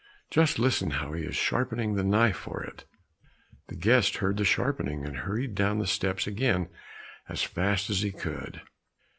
[0.31, 2.85] Just listen how he is sharpening the knife for it!"
[3.67, 6.69] The guest heard the sharpening, and hurried down the steps again
[7.29, 8.63] as fast as he could.